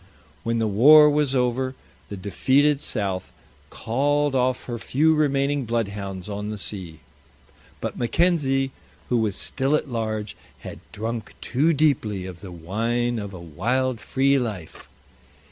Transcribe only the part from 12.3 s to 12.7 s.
the